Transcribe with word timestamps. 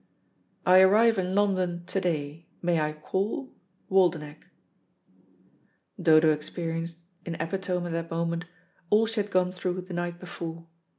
"I 0.65 0.79
arrive 0.81 1.19
in 1.19 1.35
London 1.35 1.83
to 1.85 2.01
day. 2.01 2.47
May 2.59 2.81
I 2.81 2.91
call? 2.91 3.53
"WALDENECH." 3.87 4.47
Dodo 6.01 6.31
experienced, 6.31 6.97
in 7.23 7.35
epitome 7.35 7.85
at 7.85 7.91
that 7.91 8.09
moment, 8.09 8.45
all 8.89 9.05
she 9.05 9.21
had 9.21 9.29
gone 9.29 9.51
through 9.51 9.81
the 9.81 9.93
night 9.93 10.19
before. 10.19 10.65